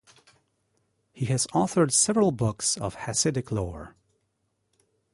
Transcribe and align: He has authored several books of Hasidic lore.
He 1.13 1.25
has 1.25 1.45
authored 1.53 1.91
several 1.91 2.31
books 2.31 2.75
of 2.75 2.95
Hasidic 2.95 3.51
lore. 3.51 3.93